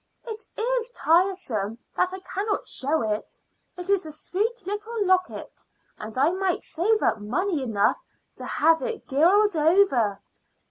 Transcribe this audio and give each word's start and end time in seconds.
"It 0.25 0.43
is 0.59 0.89
tiresome 0.95 1.77
that 1.95 2.11
I 2.11 2.17
cannot 2.21 2.65
show 2.67 3.03
it. 3.03 3.37
It 3.77 3.87
is 3.91 4.03
a 4.07 4.11
sweet 4.11 4.65
little 4.65 5.05
locket, 5.05 5.63
and 5.99 6.17
I 6.17 6.31
might 6.31 6.63
save 6.63 7.03
up 7.03 7.19
money 7.19 7.61
enough 7.61 8.01
to 8.37 8.45
have 8.45 8.81
it 8.81 9.07
gilded 9.07 9.55
over. 9.55 10.19